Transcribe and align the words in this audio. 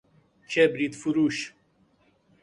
کبریت 0.49 0.95
فروش 0.95 1.53